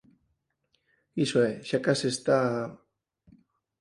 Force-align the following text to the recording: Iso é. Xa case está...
Iso 1.25 1.37
é. 1.49 1.51
Xa 1.67 1.79
case 1.85 2.07
está... 2.11 2.39